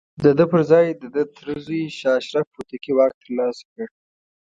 د 0.23 0.25
ده 0.37 0.45
پر 0.51 0.61
ځاى 0.69 0.85
د 1.01 1.03
ده 1.15 1.23
تره 1.35 1.53
زوی 1.65 1.81
شاه 1.99 2.17
اشرف 2.21 2.47
هوتکي 2.55 2.91
واک 2.95 3.13
ترلاسه 3.23 3.63
کړ. 3.73 3.87